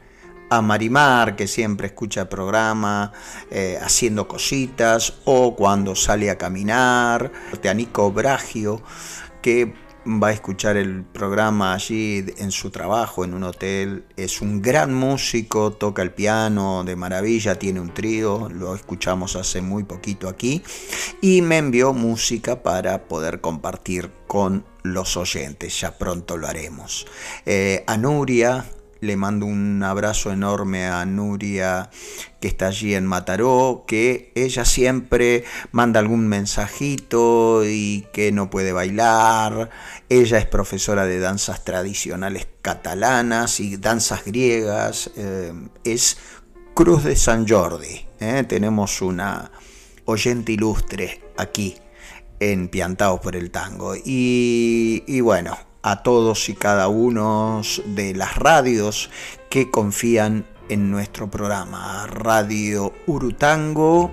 [0.50, 3.12] a Marimar, que siempre escucha el programa
[3.50, 7.32] eh, haciendo cositas, o cuando sale a caminar,
[7.68, 8.82] a Nico Bragio,
[9.42, 9.74] que
[10.06, 14.04] va a escuchar el programa allí en su trabajo, en un hotel.
[14.16, 19.60] Es un gran músico, toca el piano de maravilla, tiene un trío, lo escuchamos hace
[19.60, 20.62] muy poquito aquí,
[21.20, 27.06] y me envió música para poder compartir con los oyentes, ya pronto lo haremos.
[27.46, 28.66] Eh, a Nuria,
[29.04, 31.90] le mando un abrazo enorme a Nuria
[32.40, 38.72] que está allí en Mataró, que ella siempre manda algún mensajito y que no puede
[38.72, 39.70] bailar.
[40.08, 45.10] Ella es profesora de danzas tradicionales catalanas y danzas griegas.
[45.16, 45.52] Eh,
[45.84, 46.18] es
[46.74, 48.06] Cruz de San Jordi.
[48.20, 48.44] ¿eh?
[48.48, 49.50] Tenemos una
[50.04, 51.76] oyente ilustre aquí
[52.40, 53.94] en Piantaos por el Tango.
[53.96, 59.10] Y, y bueno, a todos y cada uno de las radios
[59.50, 62.06] que confían en nuestro programa.
[62.06, 64.10] Radio Urutango,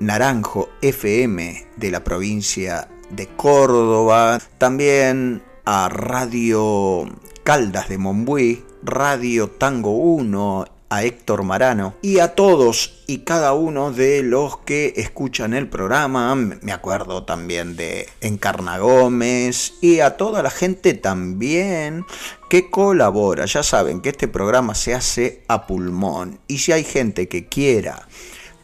[0.00, 7.06] Naranjo FM de la provincia de Córdoba, también a Radio
[7.44, 13.92] Caldas de Mombuí, Radio Tango 1 a Héctor Marano y a todos y cada uno
[13.92, 16.34] de los que escuchan el programa.
[16.34, 22.04] Me acuerdo también de Encarna Gómez y a toda la gente también
[22.48, 23.46] que colabora.
[23.46, 28.08] Ya saben que este programa se hace a pulmón y si hay gente que quiera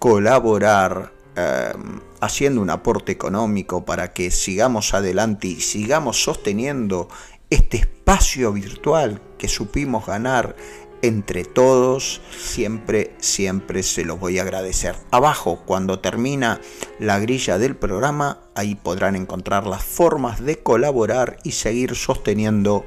[0.00, 7.08] colaborar em, haciendo un aporte económico para que sigamos adelante y sigamos sosteniendo
[7.50, 10.56] este espacio virtual que supimos ganar
[11.02, 14.96] entre todos, siempre, siempre se los voy a agradecer.
[15.10, 16.60] Abajo, cuando termina
[16.98, 22.84] la grilla del programa, ahí podrán encontrar las formas de colaborar y seguir sosteniendo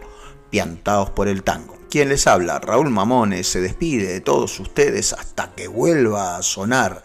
[0.49, 1.77] Piantados por el Tango.
[1.89, 7.03] Quien les habla, Raúl Mamones, se despide de todos ustedes hasta que vuelva a sonar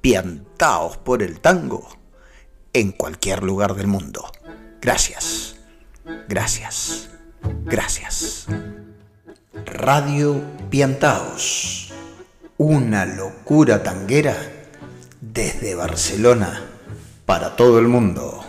[0.00, 1.88] Piantados por el Tango
[2.72, 4.30] en cualquier lugar del mundo.
[4.80, 5.56] Gracias,
[6.28, 7.10] gracias,
[7.64, 8.46] Gracias.
[9.52, 10.40] Radio
[10.70, 11.92] Piantaos,
[12.56, 14.36] una locura tanguera
[15.20, 16.62] desde Barcelona
[17.26, 18.44] para todo el mundo.